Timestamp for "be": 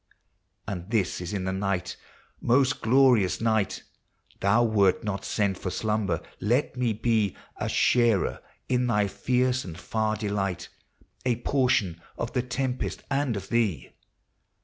6.91-7.35